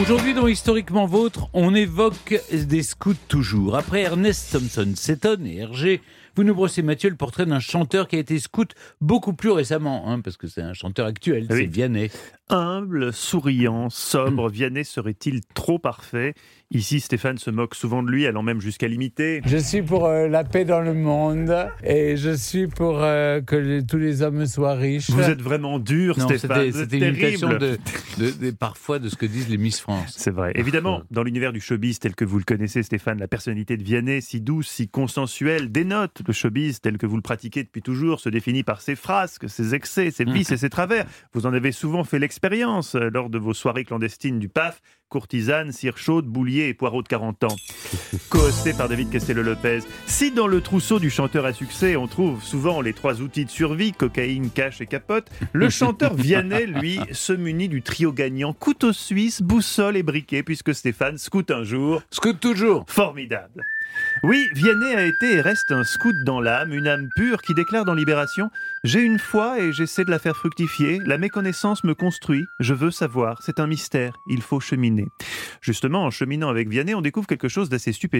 [0.00, 3.76] Aujourd'hui, dans Historiquement Vôtre, on évoque des scouts toujours.
[3.76, 6.00] Après Ernest Thompson, Seton et Hergé,
[6.34, 10.08] vous nous brossez, Mathieu, le portrait d'un chanteur qui a été scout beaucoup plus récemment,
[10.08, 12.10] hein, parce que c'est un chanteur actuel, c'est Vianney.
[12.48, 16.34] Humble, souriant, sobre, Vianney serait-il trop parfait?
[16.70, 19.42] Ici, Stéphane se moque souvent de lui, allant même jusqu'à l'imiter.
[19.44, 23.80] Je suis pour euh, la paix dans le monde et je suis pour euh, que
[23.82, 25.10] tous les hommes soient riches.
[25.10, 26.72] Vous êtes vraiment dur, Stéphane.
[26.72, 30.14] C'était une imitation de, parfois de ce que disent les Miss France.
[30.16, 30.52] C'est vrai.
[30.54, 34.22] Évidemment, dans l'univers du showbiz tel que vous le connaissez, Stéphane, la personnalité de Vianney,
[34.22, 38.28] si douce, si consensuelle, dénote le showbiz tel que vous le pratiquez depuis toujours, se
[38.28, 41.06] définit par ses frasques, ses excès, ses vices et ses travers.
[41.32, 44.80] Vous en avez souvent fait l'expérience euh, lors de vos soirées clandestines du PAF
[45.12, 47.56] courtisane, cire chaude, boulier et poireau de 40 ans.
[48.30, 49.80] Co-hosté par David Castello-Lopez.
[50.06, 53.50] Si dans le trousseau du chanteur à succès, on trouve souvent les trois outils de
[53.50, 58.94] survie, cocaïne, cash et capote, le chanteur Vianney, lui, se munit du trio gagnant couteau
[58.94, 62.02] suisse, boussole et briquet, puisque Stéphane scout un jour.
[62.10, 62.86] Scout toujours.
[62.88, 63.62] Formidable.
[64.22, 67.84] Oui, Vianney a été et reste un scout dans l'âme, une âme pure qui déclare
[67.84, 68.50] dans Libération
[68.84, 71.00] J'ai une foi et j'essaie de la faire fructifier.
[71.04, 72.44] La méconnaissance me construit.
[72.60, 73.42] Je veux savoir.
[73.42, 74.14] C'est un mystère.
[74.28, 75.08] Il faut cheminer.
[75.60, 78.12] Justement, en cheminant avec Vianney, on découvre quelque chose d'assez stupéfiant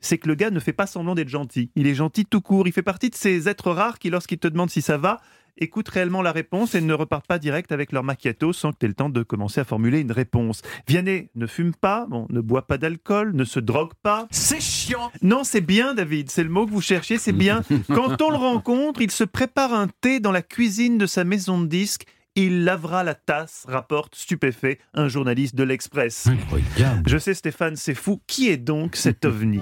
[0.00, 1.70] c'est que le gars ne fait pas semblant d'être gentil.
[1.76, 2.66] Il est gentil tout court.
[2.66, 5.20] Il fait partie de ces êtres rares qui, lorsqu'ils te demandent si ça va,
[5.60, 8.86] écoutent réellement la réponse et ne repartent pas direct avec leur macchiato sans que tu
[8.86, 10.62] aies le temps de commencer à formuler une réponse.
[10.88, 14.26] Vianney ne fume pas, bon, ne boit pas d'alcool, ne se drogue pas.
[14.30, 17.62] C'est chiant Non, c'est bien, David, c'est le mot que vous cherchiez, c'est bien.
[17.88, 21.60] Quand on le rencontre, il se prépare un thé dans la cuisine de sa maison
[21.60, 26.28] de disques il lavera la tasse, rapporte stupéfait un journaliste de l'Express.
[26.28, 27.02] Incroyable.
[27.08, 28.20] Je sais Stéphane, c'est fou.
[28.26, 29.58] Qui est donc cet ovni?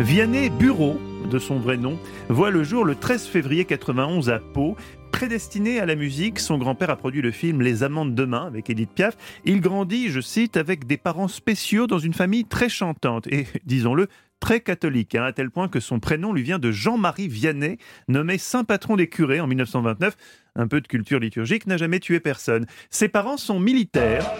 [0.00, 0.98] Vianney Bureau,
[1.30, 4.76] de son vrai nom, voit le jour le 13 février 91 à Pau.
[5.16, 8.68] Prédestiné à la musique, son grand-père a produit le film Les Amants de demain avec
[8.68, 9.16] Edith Piaf.
[9.46, 14.08] Il grandit, je cite, avec des parents spéciaux dans une famille très chantante et, disons-le,
[14.40, 18.36] très catholique, hein, à tel point que son prénom lui vient de Jean-Marie Vianney, nommé
[18.36, 20.14] saint patron des curés en 1929.
[20.54, 22.66] Un peu de culture liturgique n'a jamais tué personne.
[22.90, 24.30] Ses parents sont militaires.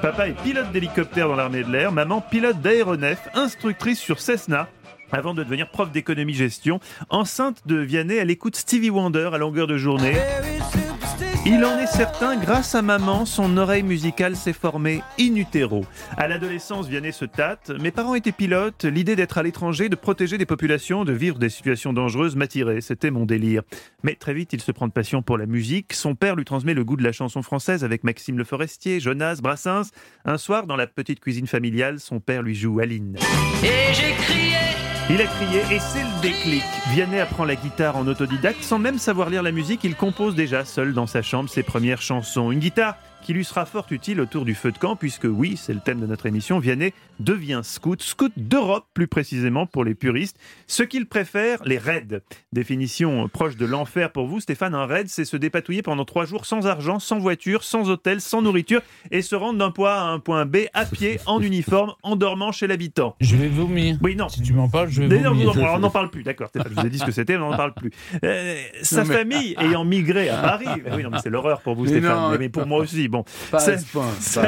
[0.00, 4.70] Papa est pilote d'hélicoptère dans l'armée de l'air, maman pilote d'aéronef, instructrice sur Cessna
[5.12, 6.80] avant de devenir prof d'économie-gestion.
[7.10, 10.14] Enceinte de Vianney, elle écoute Stevie Wonder à longueur de journée.
[11.44, 15.84] Il en est certain, grâce à maman, son oreille musicale s'est formée in utero.
[16.16, 17.72] À l'adolescence, Vianney se tâte.
[17.80, 18.84] Mes parents étaient pilotes.
[18.84, 22.80] L'idée d'être à l'étranger, de protéger des populations, de vivre des situations dangereuses m'attirait.
[22.80, 23.62] C'était mon délire.
[24.04, 25.94] Mais très vite, il se prend de passion pour la musique.
[25.94, 29.40] Son père lui transmet le goût de la chanson française avec Maxime Le Forestier, Jonas,
[29.42, 29.90] Brassens.
[30.24, 33.16] Un soir, dans la petite cuisine familiale, son père lui joue Aline.
[33.64, 34.51] Et j'ai crié
[35.10, 36.62] il a crié et c'est le déclic.
[36.90, 39.84] Vianney apprend la guitare en autodidacte sans même savoir lire la musique.
[39.84, 42.50] Il compose déjà seul dans sa chambre ses premières chansons.
[42.50, 45.72] Une guitare qui lui sera fort utile autour du feu de camp, puisque oui, c'est
[45.72, 50.36] le thème de notre émission, Vianney devient scout, scout d'Europe plus précisément pour les puristes.
[50.66, 52.22] Ce qu'il préfère, les raids.
[52.52, 56.46] Définition proche de l'enfer pour vous, Stéphane, un raid, c'est se dépatouiller pendant trois jours
[56.46, 60.04] sans argent, sans voiture, sans hôtel, sans nourriture, et se rendre d'un point A à
[60.06, 63.14] un point B, à pied, en uniforme, en dormant chez l'habitant.
[63.20, 63.98] Je vais vomir.
[64.02, 64.28] Oui, non.
[64.28, 65.52] Si tu m'en parles, je vais vomir.
[65.56, 66.48] on n'en parle plus, d'accord.
[66.54, 67.90] Je vous ai dit ce que c'était, mais on n'en parle plus.
[68.24, 70.66] Euh, sa famille ayant migré à Paris,
[70.96, 73.24] oui, non, mais c'est l'horreur pour vous, Stéphane, mais pour moi aussi, bon.
[73.50, 73.76] Pas sa,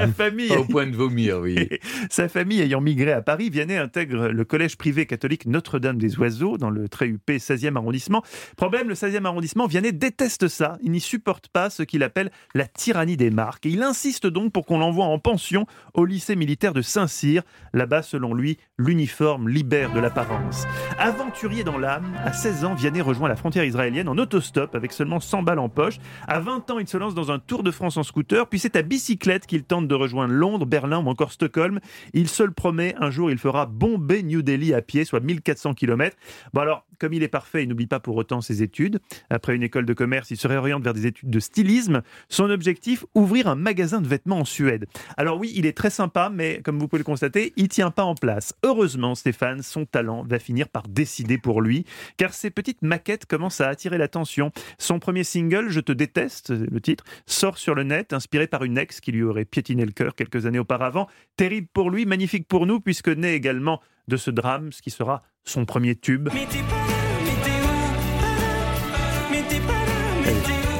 [0.08, 1.69] famille, au point de vomir, oui.
[2.10, 6.58] sa famille ayant migré à Paris, Vianney intègre le collège privé catholique Notre-Dame des Oiseaux
[6.58, 8.22] dans le très UP 16e arrondissement.
[8.56, 10.78] Problème, le 16e arrondissement, Vianney déteste ça.
[10.82, 13.66] Il n'y supporte pas ce qu'il appelle la tyrannie des marques.
[13.66, 17.42] Et il insiste donc pour qu'on l'envoie en pension au lycée militaire de Saint-Cyr.
[17.72, 20.64] Là-bas, selon lui, l'uniforme libère de l'apparence.
[20.98, 25.20] Aventurier dans l'âme, à 16 ans, Vianney rejoint la frontière israélienne en autostop avec seulement
[25.20, 25.98] 100 balles en poche.
[26.26, 28.76] À 20 ans, il se lance dans un tour de France en scooter, puis c'est
[28.76, 31.81] à bicyclette qu'il tente de rejoindre Londres, Berlin ou encore Stockholm.
[32.12, 35.75] Il se le promet, un jour il fera bomber New Delhi à pied, soit 1400
[35.75, 36.16] km.
[36.53, 39.00] Bon alors, comme il est parfait, il n'oublie pas pour autant ses études.
[39.31, 42.03] Après une école de commerce, il se réoriente vers des études de stylisme.
[42.28, 44.87] Son objectif, ouvrir un magasin de vêtements en Suède.
[45.16, 48.05] Alors oui, il est très sympa, mais comme vous pouvez le constater, il tient pas
[48.05, 48.55] en place.
[48.62, 51.85] Heureusement, Stéphane, son talent va finir par décider pour lui,
[52.17, 54.52] car ses petites maquettes commencent à attirer l'attention.
[54.79, 58.75] Son premier single, Je te déteste, le titre, sort sur le net, inspiré par une
[58.87, 61.08] qui lui aurait piétiné le cœur quelques années auparavant.
[61.37, 65.23] Terrible pour lui, magnifique pour nous, puisque naît également de ce drame, ce qui sera
[65.44, 66.29] son premier tube.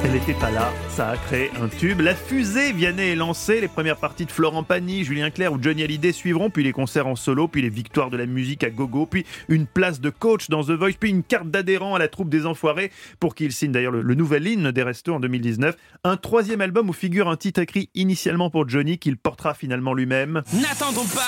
[0.03, 1.99] Elle, n'était pas là, ça a créé un tube.
[1.99, 5.83] La fusée Vianney est lancée, les premières parties de Florent Pagny, Julien Clerc ou Johnny
[5.83, 9.07] Hallyday suivront, puis les concerts en solo, puis les victoires de la musique à gogo,
[9.07, 12.29] puis une place de coach dans The Voice, puis une carte d'adhérent à la troupe
[12.29, 15.75] des Enfoirés, pour qui il signe d'ailleurs le, nouvel hymne des restos en 2019.
[16.03, 20.43] Un troisième album où figure un titre écrit initialement pour Johnny qu'il portera finalement lui-même.
[20.53, 21.25] N'attendons pas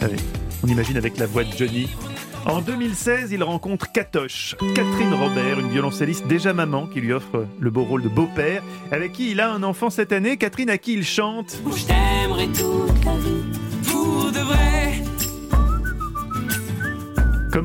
[0.00, 0.16] Allez,
[0.62, 1.88] on imagine avec la voix de Johnny.
[2.46, 7.70] En 2016, il rencontre Katoche, Catherine Robert, une violoncelliste déjà maman qui lui offre le
[7.70, 10.94] beau rôle de beau-père, avec qui il a un enfant cette année, Catherine à qui
[10.94, 11.60] il chante?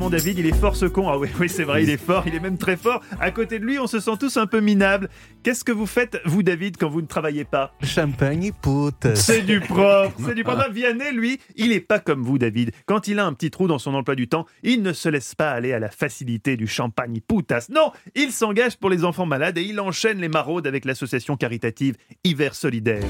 [0.10, 1.10] David, il est fort ce con.
[1.10, 3.02] Ah oui, oui c'est vrai, il est fort, il est même très fort.
[3.20, 5.10] À côté de lui, on se sent tous un peu minables.
[5.44, 7.74] Qu'est-ce que vous faites, vous David, quand vous ne travaillez pas?
[7.82, 9.08] Champagne et potes.
[9.16, 10.70] C'est du propre, c'est du propre.
[10.72, 12.72] Vianney, lui, il est pas comme vous David.
[12.86, 15.36] Quand il a un petit trou dans son emploi du temps, il ne se laisse
[15.36, 17.68] pas aller à la facilité du champagne putas.
[17.70, 21.96] Non, il s'engage pour les enfants malades et il enchaîne les maraudes avec l'association caritative
[22.24, 23.04] Hiver Solidaire.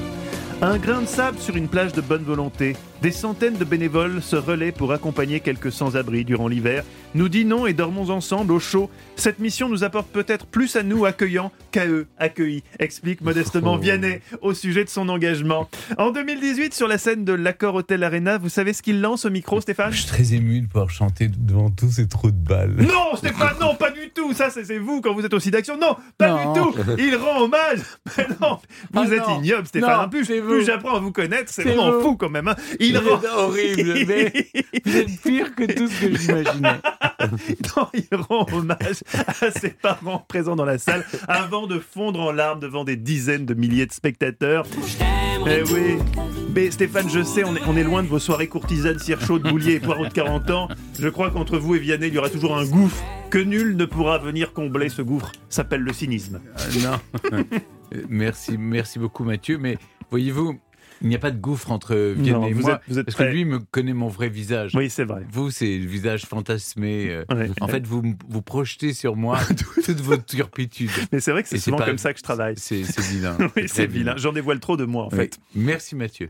[0.64, 2.74] Un grain de sable sur une plage de bonne volonté.
[3.02, 6.84] Des centaines de bénévoles se relaient pour accompagner quelques sans-abri durant l'hiver.
[7.14, 8.88] Nous dînons et dormons ensemble au chaud.
[9.14, 13.78] Cette mission nous apporte peut-être plus à nous accueillants qu'à eux accueillis, explique modestement Oh.
[13.78, 15.68] Vianney au sujet de son engagement.
[15.98, 19.30] En 2018, sur la scène de l'Accord Hotel Arena, vous savez ce qu'il lance au
[19.30, 19.92] micro, Stéphane?
[19.92, 22.76] Je suis très ému de pouvoir chanter devant tous ces trous de balles.
[22.78, 24.32] Non, Stéphane, non, pas tout.
[24.32, 25.76] Ça, c'est vous quand vous êtes aussi d'action.
[25.78, 26.52] Non, pas Non.
[26.52, 26.74] du tout.
[26.98, 27.80] Il rend hommage.
[28.16, 28.58] Mais non,
[28.92, 29.40] vous Ah êtes non.
[29.40, 30.02] ignoble, Stéphane.
[30.02, 32.00] Non, plus plus j'apprends à vous connaître, c'est vraiment vous.
[32.00, 32.48] fou quand même.
[32.48, 32.56] hein.
[32.80, 33.20] Il rend.
[33.36, 34.32] horrible, mais
[34.84, 36.80] vous êtes pire que tout ce que j'imaginais.
[37.76, 39.02] Non, il rend hommage
[39.40, 43.46] à ses parents présents dans la salle avant de fondre en larmes devant des dizaines
[43.46, 44.66] de milliers de spectateurs.
[45.46, 45.96] Eh oui.
[46.54, 49.42] Mais Stéphane, je sais, on est, on est loin de vos soirées courtisanes, cire chaude,
[49.42, 50.68] boulier et poireaux de 40 ans.
[50.98, 53.84] Je crois qu'entre vous et Vianney, il y aura toujours un gouffre que nul ne
[53.84, 54.88] pourra venir combler.
[54.88, 56.40] Ce gouffre s'appelle le cynisme.
[56.56, 56.60] Ah,
[57.32, 57.40] non.
[57.94, 59.58] Euh, merci, merci beaucoup Mathieu.
[59.58, 59.76] Mais
[60.10, 60.58] voyez-vous,
[61.02, 62.72] il n'y a pas de gouffre entre Vianney Non, et vous moi.
[62.76, 63.26] êtes- vous êtes parce prêt.
[63.26, 64.72] que lui me connaît mon vrai visage.
[64.74, 65.22] Oui, c'est vrai.
[65.30, 67.08] Vous, c'est le visage fantasmé.
[67.10, 67.50] euh, Ouais.
[67.60, 69.38] En fait, vous, vous projetez sur moi
[69.84, 70.90] toute votre turpitude.
[71.12, 72.54] Mais c'est vrai que c'est souvent pas- comme ça que je travaille.
[72.56, 72.80] C'est
[73.10, 73.36] vilain.
[73.56, 74.14] Oui, c'est vilain.
[74.16, 75.16] J'en dévoile trop de moi, en Oui.
[75.18, 75.38] fait.
[75.54, 76.22] Merci Mathieu.